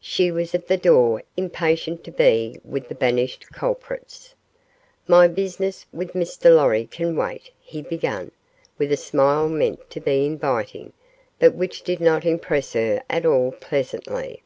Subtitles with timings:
[0.00, 4.34] She was at the door, impatient to be with the banished culprits.
[5.06, 6.46] "My business with Mr.
[6.56, 8.30] Lorry can wait," he began,
[8.78, 10.94] with a smile meant to be inviting,
[11.38, 14.42] but which did not impress her at all pleasantly.